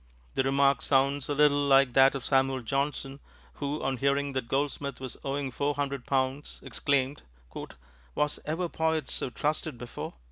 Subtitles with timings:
[0.33, 3.19] The remark sounds a little like that of Samuel Johnson,
[3.61, 7.21] who on hearing that Goldsmith was owing four hundred pounds exclaimed,
[8.15, 10.15] "Was ever poet so trusted before?"